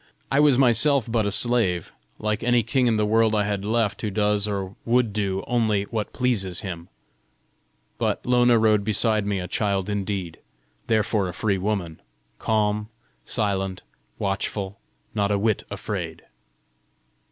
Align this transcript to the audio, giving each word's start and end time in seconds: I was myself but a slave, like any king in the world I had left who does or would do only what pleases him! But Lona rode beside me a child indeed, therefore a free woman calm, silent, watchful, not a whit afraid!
I 0.31 0.39
was 0.39 0.57
myself 0.57 1.05
but 1.11 1.27
a 1.27 1.31
slave, 1.31 1.93
like 2.17 2.41
any 2.41 2.63
king 2.63 2.87
in 2.87 2.97
the 2.97 3.05
world 3.05 3.35
I 3.35 3.43
had 3.43 3.63
left 3.63 4.01
who 4.01 4.09
does 4.09 4.47
or 4.47 4.75
would 4.83 5.13
do 5.13 5.43
only 5.45 5.83
what 5.91 6.11
pleases 6.11 6.61
him! 6.61 6.89
But 7.99 8.25
Lona 8.25 8.57
rode 8.57 8.83
beside 8.83 9.27
me 9.27 9.37
a 9.39 9.47
child 9.47 9.91
indeed, 9.91 10.39
therefore 10.87 11.29
a 11.29 11.35
free 11.35 11.59
woman 11.59 12.01
calm, 12.39 12.89
silent, 13.25 13.83
watchful, 14.17 14.79
not 15.13 15.29
a 15.29 15.37
whit 15.37 15.65
afraid! 15.69 16.23